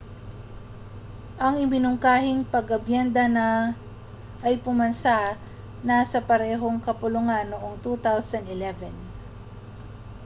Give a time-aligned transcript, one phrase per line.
[1.45, 3.29] ang iminungkahing pag-amyenda
[4.45, 5.17] ay pumasa
[5.87, 8.89] na sa parehong kapulungan noong 2011